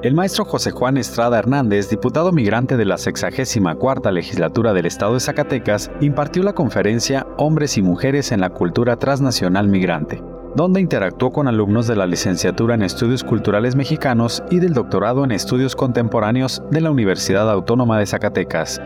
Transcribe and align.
El 0.00 0.14
maestro 0.14 0.44
José 0.44 0.70
Juan 0.70 0.96
Estrada 0.96 1.40
Hernández, 1.40 1.90
diputado 1.90 2.30
migrante 2.30 2.76
de 2.76 2.84
la 2.84 2.98
64 2.98 4.12
legislatura 4.12 4.72
del 4.72 4.86
estado 4.86 5.14
de 5.14 5.20
Zacatecas, 5.20 5.90
impartió 6.00 6.44
la 6.44 6.52
conferencia 6.52 7.26
Hombres 7.36 7.76
y 7.76 7.82
Mujeres 7.82 8.30
en 8.30 8.40
la 8.40 8.50
Cultura 8.50 8.94
Transnacional 8.94 9.66
Migrante, 9.66 10.22
donde 10.54 10.80
interactuó 10.80 11.32
con 11.32 11.48
alumnos 11.48 11.88
de 11.88 11.96
la 11.96 12.06
licenciatura 12.06 12.76
en 12.76 12.82
Estudios 12.82 13.24
Culturales 13.24 13.74
Mexicanos 13.74 14.44
y 14.52 14.60
del 14.60 14.72
doctorado 14.72 15.24
en 15.24 15.32
Estudios 15.32 15.74
Contemporáneos 15.74 16.62
de 16.70 16.80
la 16.80 16.92
Universidad 16.92 17.50
Autónoma 17.50 17.98
de 17.98 18.06
Zacatecas. 18.06 18.80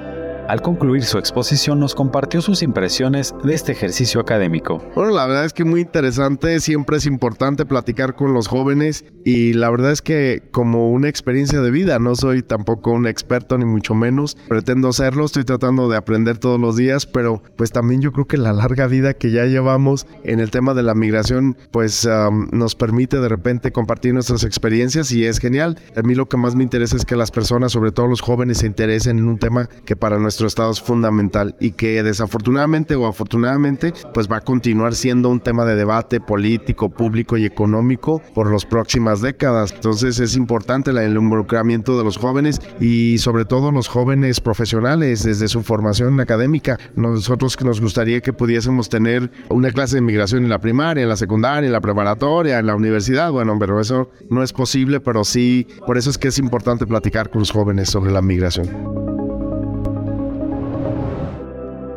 Al 0.49 0.61
concluir 0.61 1.05
su 1.05 1.19
exposición 1.19 1.79
nos 1.79 1.95
compartió 1.95 2.43
sus 2.43 2.63
impresiones 2.63 3.33
de 3.45 3.55
este 3.55 3.73
ejercicio 3.73 4.21
académico. 4.21 4.83
Bueno, 4.97 5.13
la 5.13 5.27
verdad 5.27 5.45
es 5.45 5.53
que 5.53 5.65
muy 5.65 5.83
interesante, 5.83 6.59
siempre 6.59 6.97
es 6.97 7.07
importante 7.07 7.65
platicar 7.65 8.17
con 8.17 8.35
los 8.35 8.49
jóvenes 8.49 9.05
y 9.25 9.53
la 9.53 9.71
verdad 9.71 9.93
es 9.93 10.03
que 10.03 10.43
como 10.51 10.91
una 10.91 11.09
experiencia 11.09 11.61
de 11.61 11.71
vida, 11.71 12.01
no 12.01 12.17
soy 12.17 12.43
tampoco 12.43 12.91
un 12.91 13.07
experto 13.07 13.57
ni 13.57 13.65
mucho 13.65 13.95
menos, 13.95 14.37
pretendo 14.49 14.93
serlo, 14.93 15.27
estoy 15.27 15.45
tratando 15.45 15.89
de 15.89 15.97
aprender 15.97 16.39
todos 16.39 16.61
los 16.61 16.77
días, 16.77 17.07
pero 17.07 17.41
pues 17.57 17.71
también 17.71 18.01
yo 18.01 18.13
creo 18.13 18.27
que 18.27 18.37
la 18.37 18.53
larga 18.53 18.89
vida 18.89 19.15
que 19.15 19.31
ya 19.31 19.45
llevamos 19.45 20.09
en 20.25 20.41
el 20.41 20.51
tema 20.51 20.75
de 20.75 20.83
la 20.83 20.95
migración 20.95 21.57
pues 21.71 22.09
nos 22.51 22.75
permite 22.75 23.21
de 23.21 23.29
repente 23.29 23.71
compartir 23.71 24.13
nuestras 24.13 24.43
experiencias 24.43 25.13
y 25.13 25.25
es 25.25 25.39
genial. 25.39 25.79
A 25.97 26.03
mí 26.03 26.17
lo 26.17 26.29
que 26.29 26.37
más 26.37 26.57
me 26.57 26.65
interesa 26.65 26.97
es 26.97 27.05
que 27.05 27.15
las 27.15 27.31
personas, 27.31 27.71
sobre 27.71 27.93
todo 27.93 28.09
los 28.09 28.21
jóvenes, 28.21 28.59
se 28.59 28.67
interesen 28.67 29.19
en 29.19 29.29
un 29.29 29.39
tema 29.39 29.69
que 29.85 29.95
para 29.95 30.17
nosotros 30.17 30.32
nuestro 30.33 30.47
estado 30.47 30.71
es 30.71 30.81
fundamental 30.81 31.55
y 31.61 31.73
que 31.73 32.03
desafortunadamente 32.03 32.95
o 32.95 33.07
afortunadamente 33.07 33.93
pues 34.15 34.33
va 34.33 34.39
a 34.39 34.41
continuar 34.41 34.95
siendo 34.95 35.29
un 35.29 35.41
tema 35.41 35.67
de 35.67 35.77
debate 35.77 36.21
político, 36.21 36.89
público 36.89 37.37
y 37.37 37.45
económico 37.45 38.23
por 38.35 38.51
las 38.51 38.65
próximas 38.65 39.21
décadas. 39.21 39.73
Entonces 39.73 40.19
es 40.21 40.35
importante 40.35 40.91
el 40.91 41.15
involucramiento 41.15 41.99
de 41.99 42.05
los 42.05 42.17
jóvenes 42.17 42.63
y 42.81 43.19
sobre 43.19 43.45
todo 43.45 43.73
los 43.73 43.89
jóvenes 43.89 44.41
profesionales 44.41 45.23
desde 45.23 45.49
su 45.49 45.63
formación 45.63 46.19
académica. 46.19 46.79
Nosotros 46.97 47.63
nos 47.63 47.83
gustaría 47.83 48.23
que 48.23 48.33
pudiésemos 48.33 48.89
tener 48.89 49.31
una 49.51 49.71
clase 49.71 49.97
de 49.97 50.01
migración 50.01 50.45
en 50.45 50.49
la 50.49 50.61
primaria, 50.61 51.03
en 51.03 51.11
la 51.11 51.17
secundaria, 51.17 51.67
en 51.67 51.75
la 51.75 51.83
preparatoria, 51.83 52.59
en 52.59 52.69
la 52.69 52.75
universidad. 52.75 53.31
Bueno, 53.31 53.59
pero 53.61 53.79
eso 53.81 54.09
no 54.31 54.43
es 54.43 54.55
posible, 54.55 54.99
pero 55.01 55.25
sí, 55.25 55.67
por 55.87 55.99
eso 55.99 56.09
es 56.09 56.17
que 56.17 56.29
es 56.29 56.39
importante 56.39 56.87
platicar 56.87 57.29
con 57.29 57.41
los 57.41 57.51
jóvenes 57.51 57.91
sobre 57.91 58.13
la 58.13 58.23
migración. 58.23 59.12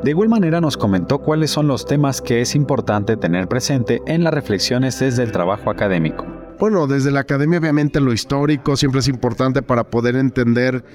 De 0.06 0.12
igual 0.12 0.30
manera 0.30 0.62
nos 0.62 0.78
comentó 0.78 1.18
cuáles 1.18 1.50
son 1.50 1.68
los 1.68 1.88
temas 1.88 2.22
que 2.22 2.40
es 2.40 2.54
importante 2.54 3.18
tener 3.18 3.48
presente 3.48 4.04
en 4.06 4.24
las 4.24 4.36
reflexiones 4.36 5.00
desde 5.00 5.24
el 5.24 5.32
trabajo 5.32 5.72
académico. 5.72 6.45
Bueno, 6.58 6.88
desde 6.88 7.12
la 7.12 7.20
academia 7.20 7.60
obviamente 7.60 8.00
lo 8.00 8.14
histórico 8.14 8.78
siempre 8.78 9.02
es 9.02 9.10
importante 9.10 9.62
para 9.62 9.90
poder 9.90 10.16
entender 10.16 10.86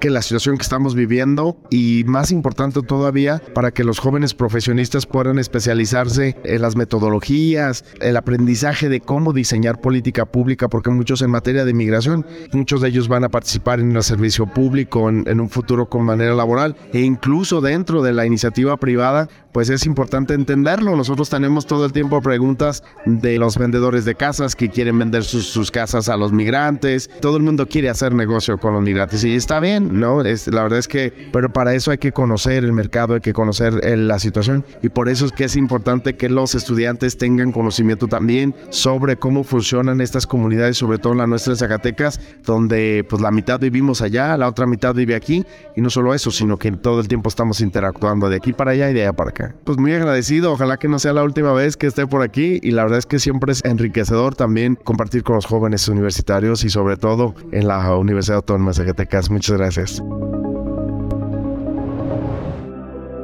que 0.00 0.08
la 0.08 0.22
situación 0.22 0.56
que 0.56 0.62
estamos 0.62 0.94
viviendo 0.94 1.58
y 1.70 2.04
más 2.06 2.30
importante 2.30 2.80
todavía 2.82 3.42
para 3.54 3.72
que 3.72 3.84
los 3.84 3.98
jóvenes 3.98 4.32
profesionistas 4.32 5.04
puedan 5.04 5.38
especializarse 5.38 6.36
en 6.44 6.62
las 6.62 6.76
metodologías, 6.76 7.84
el 8.00 8.16
aprendizaje 8.16 8.88
de 8.88 9.00
cómo 9.00 9.34
diseñar 9.34 9.80
política 9.82 10.24
pública, 10.24 10.68
porque 10.68 10.90
muchos 10.90 11.20
en 11.20 11.30
materia 11.30 11.66
de 11.66 11.74
migración, 11.74 12.24
muchos 12.52 12.80
de 12.80 12.88
ellos 12.88 13.08
van 13.08 13.24
a 13.24 13.28
participar 13.28 13.80
en 13.80 13.94
el 13.94 14.02
servicio 14.02 14.46
público 14.46 15.10
en, 15.10 15.24
en 15.26 15.40
un 15.40 15.50
futuro 15.50 15.90
con 15.90 16.04
manera 16.04 16.34
laboral 16.34 16.74
e 16.92 17.00
incluso 17.00 17.60
dentro 17.60 18.02
de 18.02 18.12
la 18.12 18.24
iniciativa 18.24 18.78
privada 18.78 19.28
pues 19.52 19.68
es 19.68 19.84
importante 19.84 20.32
entenderlo. 20.34 20.96
Nosotros 20.96 21.28
tenemos 21.28 21.66
todo 21.66 21.84
el 21.84 21.92
tiempo 21.92 22.22
preguntas 22.22 22.82
de 23.04 23.38
los 23.38 23.58
vendedores 23.58 24.06
de 24.06 24.14
casas 24.14 24.56
que 24.56 24.70
quieren 24.70 25.01
vender 25.02 25.24
sus, 25.24 25.70
casas 25.70 26.08
a 26.08 26.16
los 26.16 26.32
migrantes. 26.32 27.10
Todo 27.20 27.36
el 27.36 27.42
mundo 27.42 27.66
quiere 27.66 27.88
hacer 27.88 28.14
negocio 28.14 28.58
con 28.58 28.74
los 28.74 28.82
migrantes 28.82 29.24
y 29.24 29.34
está 29.34 29.60
bien, 29.60 29.98
¿no? 29.98 30.22
Es, 30.22 30.46
la 30.48 30.62
verdad 30.62 30.78
es 30.78 30.88
que, 30.88 31.12
pero 31.32 31.52
para 31.52 31.74
eso 31.74 31.90
hay 31.90 31.98
que 31.98 32.12
conocer 32.12 32.64
el 32.64 32.72
mercado, 32.72 33.14
hay 33.14 33.20
que 33.20 33.32
conocer 33.32 33.74
la 33.98 34.18
situación 34.18 34.64
y 34.82 34.88
por 34.88 35.08
eso 35.08 35.26
es 35.26 35.32
que 35.32 35.44
es 35.44 35.56
importante 35.56 36.16
que 36.16 36.28
los 36.28 36.54
estudiantes 36.54 37.16
tengan 37.18 37.52
conocimiento 37.52 38.06
también 38.06 38.54
sobre 38.70 39.16
cómo 39.16 39.44
funcionan 39.44 40.00
estas 40.00 40.26
comunidades, 40.26 40.76
sobre 40.76 40.98
todo 40.98 41.14
la 41.14 41.26
nuestra 41.26 41.52
de 41.52 41.58
Zacatecas, 41.58 42.20
donde 42.44 43.04
pues 43.08 43.20
la 43.22 43.30
mitad 43.30 43.60
vivimos 43.60 44.02
allá, 44.02 44.36
la 44.36 44.48
otra 44.48 44.66
mitad 44.66 44.94
vive 44.94 45.14
aquí 45.14 45.44
y 45.74 45.80
no 45.80 45.90
solo 45.90 46.14
eso, 46.14 46.30
sino 46.30 46.58
que 46.58 46.70
todo 46.72 47.00
el 47.00 47.08
tiempo 47.08 47.28
estamos 47.28 47.60
interactuando 47.60 48.28
de 48.28 48.36
aquí 48.36 48.52
para 48.52 48.72
allá 48.72 48.90
y 48.90 48.94
de 48.94 49.02
allá 49.02 49.12
para 49.12 49.30
acá. 49.30 49.54
Pues 49.64 49.78
muy 49.78 49.92
agradecido, 49.92 50.52
ojalá 50.52 50.76
que 50.76 50.88
no 50.88 50.98
sea 50.98 51.12
la 51.12 51.22
última 51.22 51.52
vez 51.52 51.76
que 51.76 51.86
esté 51.86 52.06
por 52.06 52.22
aquí 52.22 52.60
y 52.62 52.70
la 52.70 52.82
verdad 52.84 52.98
es 52.98 53.06
que 53.06 53.18
siempre 53.18 53.52
es 53.52 53.64
enriquecedor 53.64 54.34
también 54.34 54.76
compartir 54.92 55.22
con 55.22 55.36
los 55.36 55.46
jóvenes 55.46 55.88
universitarios 55.88 56.64
y 56.64 56.68
sobre 56.68 56.98
todo 56.98 57.34
en 57.50 57.66
la 57.66 57.96
Universidad 57.96 58.36
Autónoma 58.36 58.72
de 58.72 58.76
Zacatecas. 58.76 59.30
Muchas 59.30 59.56
gracias. 59.56 60.02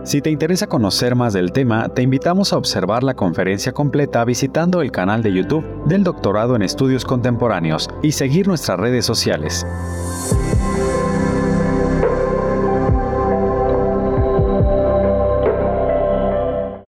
Si 0.03 0.23
te 0.23 0.31
interesa 0.31 0.67
conocer 0.67 1.15
más 1.15 1.35
del 1.35 1.53
tema, 1.53 1.91
te 1.91 2.01
invitamos 2.01 2.55
a 2.55 2.57
observar 2.57 3.03
la 3.03 3.13
conferencia 3.13 3.73
completa 3.73 4.25
visitando 4.25 4.81
el 4.81 4.91
canal 4.91 5.23
de 5.23 5.35
YouTube 5.35 5.85
del 5.85 6.05
Doctorado 6.05 6.57
en 6.57 6.63
Estudios 6.63 7.05
Contemporáneos 7.05 7.91
y 8.03 8.13
seguir 8.13 8.49
nuestras 8.49 8.81
redes 8.81 9.05
sociales. 9.05 9.67